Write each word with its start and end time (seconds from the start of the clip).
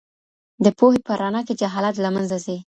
د 0.63 0.65
پوهې 0.77 0.99
په 1.07 1.11
رڼا 1.19 1.41
کي 1.47 1.53
جهالت 1.61 1.95
له 1.99 2.09
منځه 2.15 2.37
ځي. 2.45 2.57